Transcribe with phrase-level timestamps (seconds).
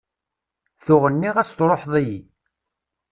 [0.83, 2.19] Tuɣ nniɣ-as truḥeḍ-iyi.